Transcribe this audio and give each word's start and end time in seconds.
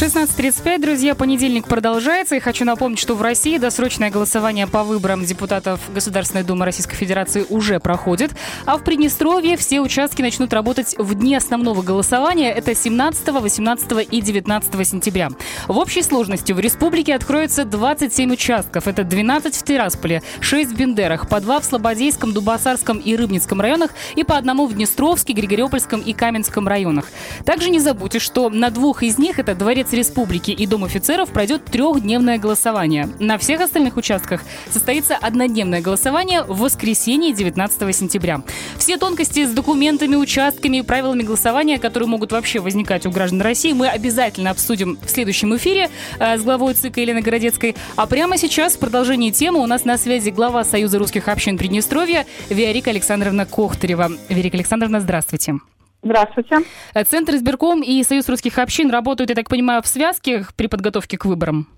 16.35, 0.00 0.78
друзья, 0.78 1.16
понедельник 1.16 1.66
продолжается. 1.66 2.36
И 2.36 2.38
хочу 2.38 2.64
напомнить, 2.64 3.00
что 3.00 3.16
в 3.16 3.20
России 3.20 3.58
досрочное 3.58 4.10
голосование 4.10 4.68
по 4.68 4.84
выборам 4.84 5.24
депутатов 5.24 5.80
Государственной 5.92 6.44
Думы 6.44 6.66
Российской 6.66 6.94
Федерации 6.94 7.44
уже 7.48 7.80
проходит. 7.80 8.30
А 8.64 8.78
в 8.78 8.84
Приднестровье 8.84 9.56
все 9.56 9.80
участки 9.80 10.22
начнут 10.22 10.52
работать 10.52 10.94
в 10.98 11.16
дни 11.16 11.34
основного 11.34 11.82
голосования. 11.82 12.52
Это 12.52 12.76
17, 12.76 13.26
18 13.28 14.08
и 14.08 14.20
19 14.20 14.86
сентября. 14.86 15.30
В 15.66 15.76
общей 15.76 16.02
сложности 16.02 16.52
в 16.52 16.60
республике 16.60 17.16
откроется 17.16 17.64
27 17.64 18.34
участков. 18.34 18.86
Это 18.86 19.02
12 19.02 19.56
в 19.56 19.62
Тирасполе, 19.64 20.22
6 20.38 20.70
в 20.70 20.76
Бендерах, 20.76 21.28
по 21.28 21.40
2 21.40 21.58
в 21.58 21.64
Слободейском, 21.64 22.32
Дубасарском 22.32 22.98
и 22.98 23.16
Рыбницком 23.16 23.60
районах 23.60 23.90
и 24.14 24.22
по 24.22 24.36
одному 24.36 24.68
в 24.68 24.74
Днестровске, 24.74 25.32
Григориопольском 25.32 26.02
и 26.02 26.12
Каменском 26.12 26.68
районах. 26.68 27.06
Также 27.44 27.68
не 27.70 27.80
забудьте, 27.80 28.20
что 28.20 28.48
на 28.48 28.70
двух 28.70 29.02
из 29.02 29.18
них, 29.18 29.40
это 29.40 29.56
Дворец 29.56 29.87
Дворец 29.88 30.08
Республики 30.08 30.50
и 30.50 30.66
Дом 30.66 30.84
офицеров 30.84 31.30
пройдет 31.30 31.64
трехдневное 31.64 32.38
голосование. 32.38 33.08
На 33.18 33.38
всех 33.38 33.60
остальных 33.60 33.96
участках 33.96 34.42
состоится 34.70 35.16
однодневное 35.16 35.80
голосование 35.80 36.42
в 36.42 36.58
воскресенье 36.58 37.32
19 37.32 37.94
сентября. 37.94 38.42
Все 38.76 38.96
тонкости 38.96 39.46
с 39.46 39.50
документами, 39.50 40.16
участками 40.16 40.78
и 40.78 40.82
правилами 40.82 41.22
голосования, 41.22 41.78
которые 41.78 42.08
могут 42.08 42.32
вообще 42.32 42.60
возникать 42.60 43.06
у 43.06 43.10
граждан 43.10 43.40
России, 43.40 43.72
мы 43.72 43.88
обязательно 43.88 44.50
обсудим 44.50 44.98
в 45.02 45.08
следующем 45.08 45.56
эфире 45.56 45.90
э, 46.18 46.38
с 46.38 46.42
главой 46.42 46.74
ЦИКа 46.74 47.00
Еленой 47.00 47.22
Городецкой. 47.22 47.74
А 47.96 48.06
прямо 48.06 48.36
сейчас 48.36 48.74
в 48.74 48.78
продолжении 48.78 49.30
темы 49.30 49.60
у 49.60 49.66
нас 49.66 49.84
на 49.84 49.96
связи 49.98 50.30
глава 50.30 50.64
Союза 50.64 50.98
русских 50.98 51.28
общин 51.28 51.56
Приднестровья 51.56 52.26
Виарика 52.50 52.90
Александровна 52.90 53.46
Кохтарева. 53.46 54.12
Верика 54.28 54.56
Александровна, 54.56 55.00
здравствуйте. 55.00 55.58
Здравствуйте. 56.02 56.58
Э, 56.94 57.04
Центр 57.04 57.34
избирком 57.34 57.82
и 57.82 58.02
Союз 58.02 58.28
русских 58.28 58.58
общин 58.58 58.90
работают, 58.90 59.30
я 59.30 59.36
так 59.36 59.48
понимаю, 59.48 59.82
в 59.82 59.86
связке 59.86 60.46
при 60.56 60.66
подготовке 60.66 61.18
к 61.18 61.24
выборам? 61.24 61.68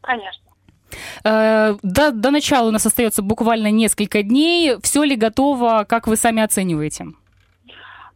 Конечно. 0.00 0.42
Э, 1.24 1.76
до, 1.82 2.12
до 2.12 2.30
начала 2.30 2.68
у 2.68 2.70
нас 2.70 2.84
остается 2.84 3.22
буквально 3.22 3.70
несколько 3.70 4.22
дней. 4.22 4.76
Все 4.82 5.02
ли 5.04 5.16
готово, 5.16 5.86
как 5.88 6.06
вы 6.06 6.16
сами 6.16 6.42
оцениваете? 6.42 7.06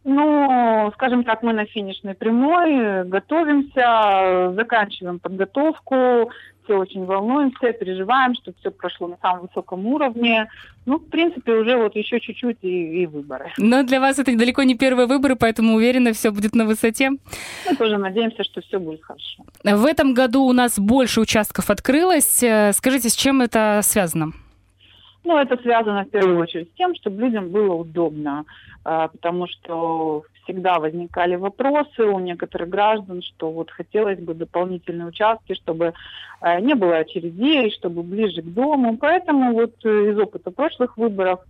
Ну, 0.09 0.89
скажем 0.93 1.25
так, 1.25 1.43
мы 1.43 1.51
на 1.51 1.65
финишной 1.65 2.15
прямой, 2.15 3.03
готовимся, 3.03 4.53
заканчиваем 4.55 5.19
подготовку, 5.19 6.31
все 6.63 6.77
очень 6.77 7.03
волнуемся, 7.03 7.73
переживаем, 7.73 8.33
что 8.35 8.53
все 8.57 8.71
прошло 8.71 9.09
на 9.09 9.17
самом 9.21 9.47
высоком 9.47 9.85
уровне. 9.85 10.47
Ну, 10.85 10.97
в 10.97 11.09
принципе, 11.09 11.51
уже 11.51 11.75
вот 11.75 11.93
еще 11.97 12.21
чуть-чуть 12.21 12.59
и, 12.61 13.03
и 13.03 13.05
выборы. 13.05 13.51
Но 13.57 13.83
для 13.83 13.99
вас 13.99 14.17
это 14.17 14.33
далеко 14.37 14.63
не 14.63 14.75
первые 14.77 15.07
выборы, 15.07 15.35
поэтому 15.35 15.75
уверена, 15.75 16.13
все 16.13 16.31
будет 16.31 16.55
на 16.55 16.63
высоте. 16.63 17.09
Мы 17.69 17.75
тоже 17.75 17.97
надеемся, 17.97 18.45
что 18.45 18.61
все 18.61 18.79
будет 18.79 19.03
хорошо. 19.03 19.43
В 19.61 19.85
этом 19.85 20.13
году 20.13 20.43
у 20.43 20.53
нас 20.53 20.79
больше 20.79 21.19
участков 21.19 21.69
открылось. 21.69 22.41
Э, 22.41 22.71
скажите, 22.71 23.09
с 23.09 23.15
чем 23.15 23.41
это 23.41 23.81
связано? 23.83 24.31
Ну, 25.27 25.37
это 25.37 25.57
связано 25.61 26.05
в 26.05 26.09
первую 26.09 26.39
очередь 26.39 26.69
с 26.69 26.77
тем, 26.77 26.95
чтобы 26.95 27.19
людям 27.23 27.49
было 27.49 27.73
удобно, 27.73 28.45
потому 28.87 29.47
что 29.47 30.23
всегда 30.47 30.79
возникали 30.79 31.35
вопросы 31.35 32.03
у 32.03 32.19
некоторых 32.19 32.69
граждан, 32.69 33.21
что 33.21 33.51
вот 33.51 33.69
хотелось 33.69 34.19
бы 34.19 34.33
дополнительные 34.33 35.07
участки, 35.07 35.55
чтобы 35.55 35.93
э, 36.41 36.59
не 36.61 36.73
было 36.73 36.97
очередей, 36.97 37.71
чтобы 37.71 38.01
ближе 38.01 38.41
к 38.41 38.45
дому. 38.45 38.97
Поэтому 38.97 39.53
вот 39.53 39.73
э, 39.83 40.11
из 40.11 40.17
опыта 40.17 40.51
прошлых 40.51 40.97
выборов 40.97 41.41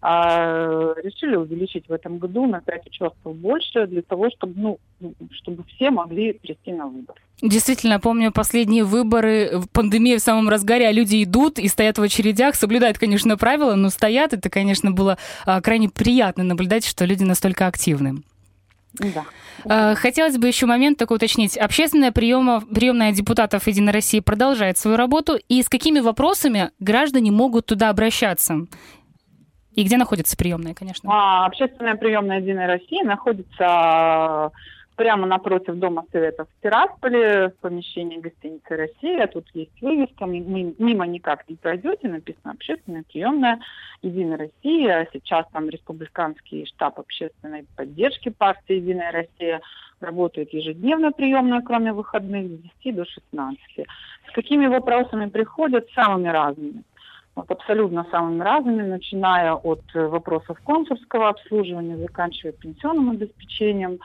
а, 0.00 0.94
решили 1.02 1.36
увеличить 1.36 1.88
в 1.88 1.92
этом 1.92 2.18
году 2.18 2.46
на 2.46 2.60
5 2.60 2.86
участков 2.86 3.36
больше 3.36 3.86
для 3.86 4.02
того, 4.02 4.30
чтобы, 4.30 4.54
ну, 4.56 4.78
чтобы 5.32 5.64
все 5.64 5.90
могли 5.90 6.34
прийти 6.34 6.72
на 6.72 6.86
выборы. 6.86 7.20
Действительно, 7.42 8.00
помню 8.00 8.32
последние 8.32 8.84
выборы, 8.84 9.62
пандемия 9.72 10.18
в 10.18 10.22
самом 10.22 10.48
разгаре, 10.48 10.88
а 10.88 10.92
люди 10.92 11.22
идут 11.22 11.58
и 11.58 11.68
стоят 11.68 11.98
в 11.98 12.02
очередях, 12.02 12.54
соблюдают, 12.54 12.98
конечно, 12.98 13.36
правила, 13.36 13.74
но 13.74 13.90
стоят. 13.90 14.32
Это, 14.32 14.48
конечно, 14.48 14.90
было 14.90 15.18
а, 15.44 15.60
крайне 15.60 15.88
приятно 15.88 16.44
наблюдать, 16.44 16.86
что 16.86 17.04
люди 17.04 17.24
настолько 17.24 17.66
активны. 17.66 18.22
Да. 18.98 19.24
А, 19.64 19.94
хотелось 19.94 20.38
бы 20.38 20.46
еще 20.46 20.66
момент 20.66 20.98
такой 20.98 21.16
уточнить. 21.16 21.56
Общественная 21.56 22.12
приема, 22.12 22.60
приемная 22.60 23.12
депутатов 23.12 23.66
Единой 23.66 23.92
России 23.92 24.20
продолжает 24.20 24.78
свою 24.78 24.96
работу. 24.96 25.38
И 25.48 25.62
с 25.62 25.68
какими 25.68 26.00
вопросами 26.00 26.70
граждане 26.80 27.30
могут 27.30 27.66
туда 27.66 27.90
обращаться? 27.90 28.66
И 29.76 29.84
где 29.84 29.98
находится 29.98 30.36
приемная, 30.36 30.74
конечно? 30.74 31.08
А, 31.12 31.44
общественная 31.44 31.96
приемная 31.96 32.40
Единой 32.40 32.66
России 32.66 33.02
находится 33.04 34.50
прямо 34.96 35.26
напротив 35.26 35.74
Дома 35.74 36.06
Советов 36.10 36.48
в 36.48 36.62
Тирасполе, 36.62 37.50
в 37.50 37.56
помещении 37.60 38.16
гостиницы 38.16 38.74
«Россия». 38.74 39.26
Тут 39.26 39.44
есть 39.52 39.82
вывеска, 39.82 40.24
мимо 40.24 41.06
никак 41.06 41.46
не 41.50 41.56
пройдете, 41.56 42.08
написано 42.08 42.52
«Общественная 42.52 43.02
приемная 43.02 43.60
Единая 44.00 44.38
Россия». 44.38 45.06
Сейчас 45.12 45.44
там 45.52 45.68
республиканский 45.68 46.64
штаб 46.64 46.98
общественной 46.98 47.66
поддержки 47.76 48.30
партии 48.30 48.76
«Единая 48.76 49.12
Россия» 49.12 49.60
работает 50.00 50.54
ежедневно 50.54 51.12
приемная, 51.12 51.60
кроме 51.60 51.92
выходных, 51.92 52.46
с 52.46 52.58
10 52.82 52.96
до 52.96 53.04
16. 53.04 53.58
С 54.30 54.32
какими 54.32 54.66
вопросами 54.68 55.28
приходят? 55.28 55.86
Самыми 55.94 56.28
разными 56.28 56.82
вот 57.36 57.50
абсолютно 57.50 58.06
самыми 58.10 58.42
разными, 58.42 58.82
начиная 58.82 59.52
от 59.52 59.82
вопросов 59.94 60.58
консульского 60.64 61.28
обслуживания, 61.28 61.98
заканчивая 61.98 62.52
пенсионным 62.52 63.10
обеспечением, 63.10 63.98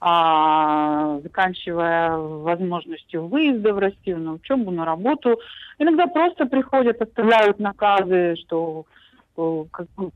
а, 0.00 1.20
заканчивая 1.22 2.16
возможностью 2.16 3.28
выезда 3.28 3.72
в 3.72 3.78
Россию 3.78 4.18
на 4.18 4.32
учебу, 4.32 4.72
на 4.72 4.84
работу. 4.84 5.38
Иногда 5.78 6.08
просто 6.08 6.46
приходят, 6.46 7.00
оставляют 7.00 7.60
наказы, 7.60 8.34
что 8.44 8.84
э, 9.36 9.64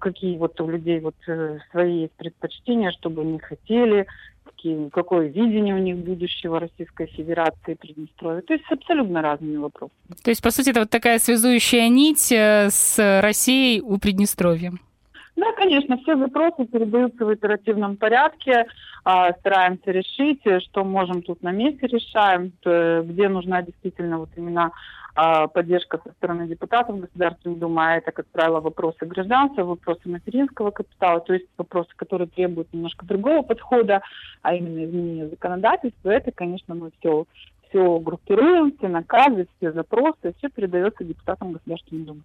какие 0.01 0.37
вот 0.39 0.61
у 0.61 0.69
людей 0.69 0.99
вот 0.99 1.15
э, 1.29 1.59
свои 1.71 2.09
предпочтения, 2.17 2.91
чтобы 2.91 3.25
не 3.25 3.39
хотели, 3.39 4.09
какие, 4.57 4.89
какое 4.89 5.29
видение 5.29 5.75
у 5.75 5.79
них 5.79 5.97
будущего 5.97 6.61
Российской 6.61 7.07
Федерации 7.07 7.75
Приднестровья. 7.75 8.43
То 8.43 8.55
есть 8.55 8.67
с 8.67 8.73
абсолютно 8.73 9.23
разными 9.23 9.57
вопросами. 9.57 9.99
То 10.23 10.31
есть, 10.31 10.43
по 10.43 10.51
сути, 10.51 10.71
это 10.71 10.81
вот 10.81 10.91
такая 10.91 11.19
связующая 11.19 11.89
нить 11.89 12.33
э, 12.33 12.69
с 12.71 13.21
Россией 13.21 13.81
у 13.81 13.99
Приднестровья. 13.99 14.73
Да, 15.37 15.53
конечно, 15.53 15.99
все 15.99 16.17
запросы 16.17 16.65
передаются 16.65 17.27
в 17.27 17.29
оперативном 17.29 17.97
порядке, 17.97 18.65
а, 19.05 19.33
стараемся 19.35 19.91
решить, 19.91 20.41
что 20.65 20.83
можем 20.83 21.21
тут 21.23 21.43
на 21.43 21.53
месте 21.53 21.87
решаем, 21.87 22.53
где 22.63 23.29
нужна 23.29 23.61
действительно 23.61 24.19
вот 24.19 24.31
именно 24.37 24.73
поддержка 25.17 25.99
со 26.05 26.13
стороны 26.13 26.47
депутатов 26.47 27.01
Государственной 27.01 27.57
Думы, 27.57 27.83
а 27.83 27.97
это, 27.97 28.13
как 28.13 28.27
правило, 28.27 28.61
вопросы 28.61 29.07
гражданства, 29.07 29.65
вопросы 29.65 30.09
материнского 30.09 30.71
капитала, 30.71 31.21
то 31.21 31.33
есть 31.33 31.47
вопросы, 31.57 31.91
которые 31.97 32.29
требуют 32.29 32.73
немножко 32.73 33.07
другого 33.07 33.43
подхода, 33.43 34.03
а 34.43 34.55
именно 34.55 34.85
изменения 34.85 35.29
законодательства, 35.29 36.11
это, 36.11 36.33
конечно, 36.33 36.75
мы 36.75 36.91
все 36.99 37.27
все 37.69 37.99
группируем, 37.99 38.77
все 38.77 38.89
наказы, 38.89 39.49
все 39.57 39.73
запросы, 39.73 40.35
все 40.39 40.49
передается 40.49 41.05
депутатам 41.05 41.53
Государственной 41.53 42.05
Думы. 42.05 42.23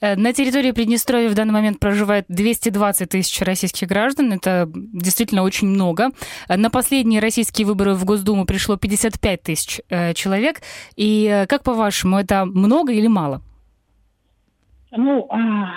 Э, 0.00 0.16
на 0.16 0.32
территории 0.32 0.72
Приднестровья 0.72 1.28
в 1.28 1.34
данный 1.34 1.52
момент 1.52 1.80
проживает 1.80 2.24
220 2.28 3.08
тысяч 3.08 3.40
российских 3.42 3.88
граждан. 3.88 4.32
Это 4.32 4.68
действительно 4.74 5.42
очень 5.42 5.68
много. 5.68 6.10
Э, 6.48 6.56
на 6.56 6.70
последние 6.70 7.20
российские 7.20 7.66
выборы 7.66 7.94
в 7.94 8.04
Госдуму 8.04 8.44
пришло 8.46 8.76
55 8.76 9.42
тысяч 9.42 9.80
э, 9.88 10.14
человек. 10.14 10.60
И 10.96 11.44
как 11.48 11.62
по-вашему, 11.62 12.18
это 12.18 12.44
много 12.44 12.92
или 12.92 13.08
мало? 13.08 13.40
Ну, 14.90 15.26
а, 15.30 15.74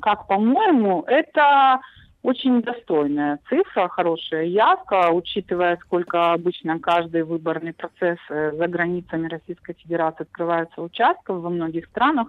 как 0.00 0.26
по-моему, 0.26 1.04
это 1.06 1.80
очень 2.22 2.62
достойная 2.62 3.38
цифра, 3.48 3.88
хорошая 3.88 4.44
явка, 4.44 5.10
учитывая, 5.10 5.78
сколько 5.78 6.32
обычно 6.32 6.78
каждый 6.78 7.22
выборный 7.22 7.72
процесс 7.72 8.18
за 8.28 8.66
границами 8.66 9.28
Российской 9.28 9.74
Федерации 9.74 10.22
открывается 10.22 10.82
участков 10.82 11.42
во 11.42 11.50
многих 11.50 11.86
странах. 11.86 12.28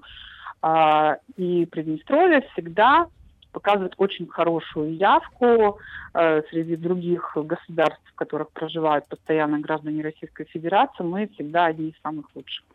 А, 0.68 1.18
и 1.38 1.68
Приднестровье 1.68 2.42
всегда 2.52 3.06
показывает 3.52 3.94
очень 3.98 4.28
хорошую 4.28 4.96
явку 4.96 5.78
э, 6.16 6.42
среди 6.50 6.76
других 6.76 7.38
государств, 7.38 8.02
в 8.06 8.16
которых 8.16 8.50
проживают 8.50 9.08
постоянно 9.08 9.60
граждане 9.60 10.02
Российской 10.02 10.46
Федерации. 10.46 11.04
Мы 11.04 11.28
всегда 11.36 11.66
одни 11.66 11.90
из 11.90 12.02
самых 12.02 12.26
лучших. 12.34 12.66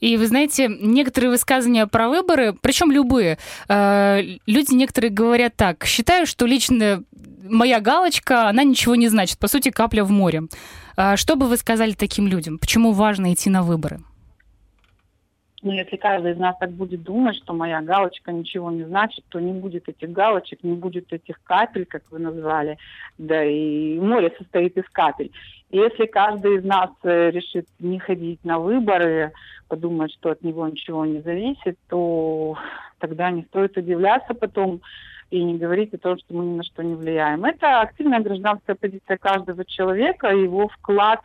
И 0.00 0.18
вы 0.18 0.26
знаете, 0.26 0.68
некоторые 0.68 1.30
высказывания 1.30 1.86
про 1.86 2.10
выборы, 2.10 2.54
причем 2.60 2.92
любые, 2.92 3.38
э, 3.66 4.20
люди 4.46 4.74
некоторые 4.74 5.10
говорят 5.10 5.56
так, 5.56 5.86
считаю, 5.86 6.26
что 6.26 6.44
лично 6.44 7.02
моя 7.42 7.80
галочка, 7.80 8.50
она 8.50 8.62
ничего 8.62 8.94
не 8.94 9.08
значит, 9.08 9.38
по 9.38 9.48
сути, 9.48 9.70
капля 9.70 10.04
в 10.04 10.10
море. 10.10 10.42
Э, 10.98 11.16
что 11.16 11.36
бы 11.36 11.46
вы 11.46 11.56
сказали 11.56 11.92
таким 11.92 12.26
людям? 12.26 12.58
Почему 12.58 12.92
важно 12.92 13.32
идти 13.32 13.48
на 13.48 13.62
выборы? 13.62 14.00
Но 15.62 15.72
если 15.72 15.96
каждый 15.96 16.32
из 16.32 16.38
нас 16.38 16.56
так 16.58 16.72
будет 16.72 17.04
думать, 17.04 17.36
что 17.36 17.54
моя 17.54 17.80
галочка 17.80 18.32
ничего 18.32 18.72
не 18.72 18.82
значит, 18.82 19.24
то 19.28 19.38
не 19.38 19.52
будет 19.52 19.88
этих 19.88 20.10
галочек, 20.10 20.64
не 20.64 20.74
будет 20.74 21.12
этих 21.12 21.40
капель, 21.44 21.86
как 21.86 22.02
вы 22.10 22.18
назвали, 22.18 22.78
да 23.16 23.44
и 23.44 23.98
море 24.00 24.34
состоит 24.36 24.76
из 24.76 24.88
капель. 24.90 25.30
И 25.70 25.78
если 25.78 26.06
каждый 26.06 26.56
из 26.56 26.64
нас 26.64 26.90
э, 27.04 27.30
решит 27.30 27.66
не 27.78 28.00
ходить 28.00 28.44
на 28.44 28.58
выборы, 28.58 29.32
подумать, 29.68 30.12
что 30.12 30.30
от 30.30 30.42
него 30.42 30.66
ничего 30.66 31.06
не 31.06 31.20
зависит, 31.20 31.78
то 31.88 32.58
тогда 32.98 33.30
не 33.30 33.42
стоит 33.44 33.76
удивляться 33.76 34.34
потом 34.34 34.80
и 35.30 35.42
не 35.42 35.56
говорить 35.56 35.94
о 35.94 35.98
том, 35.98 36.18
что 36.18 36.34
мы 36.34 36.44
ни 36.44 36.56
на 36.56 36.64
что 36.64 36.82
не 36.82 36.94
влияем. 36.94 37.44
Это 37.44 37.80
активная 37.80 38.20
гражданская 38.20 38.76
позиция 38.76 39.16
каждого 39.16 39.64
человека, 39.64 40.28
его 40.28 40.68
вклад 40.68 41.20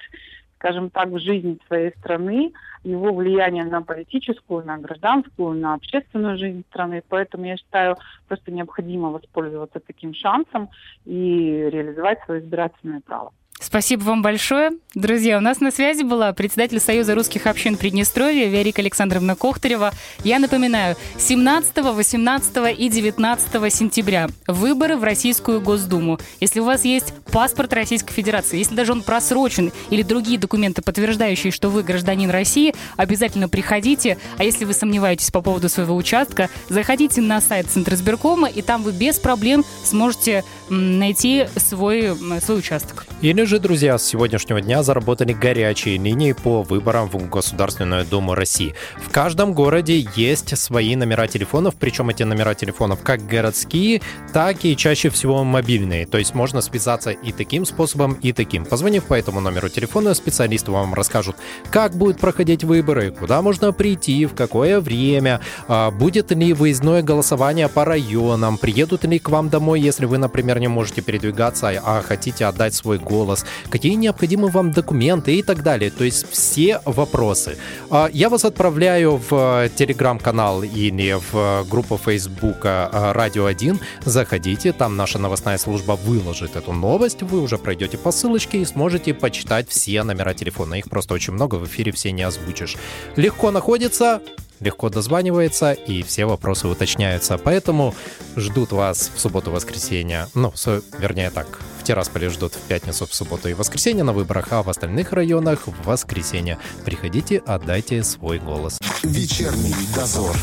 скажем 0.59 0.89
так, 0.89 1.09
в 1.09 1.19
жизнь 1.19 1.59
своей 1.67 1.91
страны, 1.99 2.51
его 2.83 3.13
влияние 3.13 3.63
на 3.63 3.81
политическую, 3.81 4.65
на 4.65 4.77
гражданскую, 4.77 5.53
на 5.53 5.75
общественную 5.75 6.37
жизнь 6.37 6.63
страны. 6.69 7.03
Поэтому 7.07 7.45
я 7.45 7.57
считаю, 7.57 7.97
просто 8.27 8.51
необходимо 8.51 9.09
воспользоваться 9.09 9.79
таким 9.79 10.13
шансом 10.13 10.69
и 11.05 11.69
реализовать 11.71 12.19
свое 12.25 12.41
избирательное 12.41 13.01
право. 13.01 13.33
Спасибо 13.67 14.03
вам 14.03 14.21
большое. 14.21 14.71
Друзья, 14.95 15.37
у 15.37 15.41
нас 15.41 15.59
на 15.59 15.71
связи 15.71 16.01
была 16.03 16.31
председатель 16.31 16.79
Союза 16.79 17.15
русских 17.15 17.47
общин 17.47 17.75
Приднестровья 17.75 18.47
Верика 18.47 18.81
Александровна 18.81 19.35
Кохтарева. 19.35 19.91
Я 20.23 20.39
напоминаю, 20.39 20.95
17, 21.17 21.75
18 21.83 22.79
и 22.79 22.87
19 22.87 23.73
сентября 23.73 24.29
выборы 24.47 24.95
в 24.95 25.03
Российскую 25.03 25.59
Госдуму. 25.59 26.17
Если 26.39 26.61
у 26.61 26.63
вас 26.63 26.85
есть 26.85 27.13
паспорт 27.29 27.73
Российской 27.73 28.13
Федерации, 28.13 28.57
если 28.57 28.73
даже 28.73 28.93
он 28.93 29.03
просрочен 29.03 29.73
или 29.89 30.01
другие 30.01 30.39
документы, 30.39 30.81
подтверждающие, 30.81 31.51
что 31.51 31.67
вы 31.67 31.83
гражданин 31.83 32.29
России, 32.29 32.73
обязательно 32.95 33.49
приходите. 33.49 34.17
А 34.37 34.45
если 34.45 34.63
вы 34.63 34.71
сомневаетесь 34.71 35.29
по 35.29 35.41
поводу 35.41 35.67
своего 35.67 35.93
участка, 35.97 36.49
заходите 36.69 37.19
на 37.19 37.41
сайт 37.41 37.67
Центрсберкома, 37.67 38.47
и 38.47 38.61
там 38.61 38.81
вы 38.81 38.93
без 38.93 39.19
проблем 39.19 39.65
сможете 39.83 40.45
найти 40.69 41.47
свой, 41.57 42.15
свой 42.39 42.59
участок. 42.59 43.06
Или 43.19 43.45
же, 43.45 43.57
друзья, 43.57 43.97
с 43.97 44.05
сегодняшнего 44.05 44.61
дня 44.61 44.83
заработали 44.83 45.33
горячие 45.33 45.97
линии 45.97 46.33
по 46.33 46.61
выборам 46.61 47.09
в 47.09 47.27
Государственную 47.27 48.05
Думу 48.05 48.35
России. 48.35 48.75
В 48.95 49.09
каждом 49.09 49.53
городе 49.53 50.07
есть 50.15 50.55
свои 50.55 50.95
номера 50.95 51.25
телефонов, 51.25 51.73
причем 51.79 52.11
эти 52.11 52.21
номера 52.21 52.53
телефонов 52.53 52.99
как 53.01 53.25
городские, 53.25 54.03
так 54.33 54.63
и 54.63 54.77
чаще 54.77 55.09
всего 55.09 55.43
мобильные. 55.43 56.05
То 56.05 56.19
есть 56.19 56.35
можно 56.35 56.61
связаться 56.61 57.09
и 57.09 57.31
таким 57.31 57.65
способом, 57.65 58.13
и 58.21 58.33
таким. 58.33 58.65
Позвонив 58.65 59.05
по 59.05 59.15
этому 59.15 59.41
номеру 59.41 59.69
телефона, 59.69 60.13
специалисты 60.13 60.69
вам 60.69 60.93
расскажут, 60.93 61.37
как 61.71 61.95
будут 61.95 62.19
проходить 62.19 62.63
выборы, 62.63 63.09
куда 63.09 63.41
можно 63.41 63.73
прийти, 63.73 64.27
в 64.27 64.35
какое 64.35 64.79
время, 64.79 65.41
а, 65.67 65.89
будет 65.89 66.29
ли 66.29 66.53
выездное 66.53 67.01
голосование 67.01 67.67
по 67.67 67.83
районам, 67.83 68.59
приедут 68.59 69.05
ли 69.05 69.17
к 69.17 69.29
вам 69.29 69.49
домой, 69.49 69.81
если 69.81 70.05
вы, 70.05 70.19
например, 70.19 70.59
не 70.59 70.67
можете 70.67 71.01
передвигаться, 71.01 71.69
а 71.83 72.03
хотите 72.03 72.45
отдать 72.45 72.75
свой 72.75 72.99
голос, 73.07 73.45
какие 73.69 73.93
необходимы 73.93 74.49
вам 74.49 74.71
документы 74.71 75.35
и 75.35 75.43
так 75.43 75.63
далее. 75.63 75.91
То 75.91 76.03
есть 76.03 76.29
все 76.29 76.81
вопросы. 76.85 77.57
А, 77.89 78.09
я 78.13 78.29
вас 78.29 78.45
отправляю 78.45 79.21
в 79.29 79.69
телеграм-канал 79.75 80.63
или 80.63 81.17
в 81.31 81.65
группу 81.69 81.97
фейсбука 81.97 82.89
а, 82.91 83.13
«Радио 83.13 83.49
1». 83.49 83.79
Заходите, 84.05 84.73
там 84.73 84.95
наша 84.95 85.19
новостная 85.19 85.57
служба 85.57 85.93
выложит 85.93 86.55
эту 86.55 86.73
новость, 86.73 87.23
вы 87.23 87.41
уже 87.41 87.57
пройдете 87.57 87.97
по 87.97 88.11
ссылочке 88.11 88.61
и 88.61 88.65
сможете 88.65 89.13
почитать 89.13 89.69
все 89.69 90.03
номера 90.03 90.33
телефона. 90.33 90.75
Их 90.75 90.89
просто 90.89 91.13
очень 91.13 91.33
много, 91.33 91.55
в 91.55 91.65
эфире 91.65 91.91
все 91.91 92.11
не 92.11 92.23
озвучишь. 92.23 92.77
Легко 93.15 93.51
находится, 93.51 94.21
легко 94.59 94.89
дозванивается 94.89 95.73
и 95.73 96.03
все 96.03 96.25
вопросы 96.25 96.67
уточняются. 96.67 97.37
Поэтому 97.37 97.95
ждут 98.35 98.71
вас 98.71 99.11
в 99.13 99.19
субботу-воскресенье. 99.19 100.27
Ну, 100.33 100.53
вернее 100.99 101.29
так, 101.29 101.59
Тирасполе 101.87 102.29
ждут 102.29 102.53
в 102.53 102.59
пятницу, 102.67 103.07
в 103.07 103.15
субботу 103.15 103.47
и 103.47 103.53
воскресенье 103.53 104.03
на 104.03 104.11
выборах, 104.11 104.47
а 104.51 104.61
в 104.61 104.69
остальных 104.69 105.13
районах 105.13 105.67
в 105.67 105.85
воскресенье. 105.85 106.57
Приходите, 106.83 107.37
отдайте 107.45 108.03
свой 108.03 108.39
голос. 108.39 108.77
Вечерний 109.03 109.73
дозор. 109.95 110.35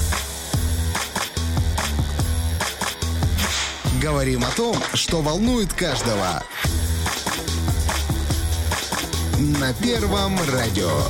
Говорим 4.00 4.42
о 4.42 4.56
том, 4.56 4.74
что 4.94 5.20
волнует 5.20 5.70
каждого. 5.74 6.42
На 9.60 9.74
Первом 9.74 10.38
радио. 10.50 11.02